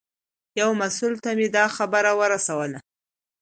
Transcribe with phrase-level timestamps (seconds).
[0.59, 2.79] یو مسوول ته مې دا خبره ورسوله.